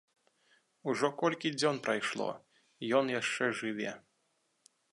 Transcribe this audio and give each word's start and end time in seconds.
Ужо 0.93 1.09
колькі 1.21 1.51
дзён 1.59 1.75
прайшло, 1.87 2.29
ён 3.01 3.13
яшчэ 3.19 3.51
жыве. 3.61 3.91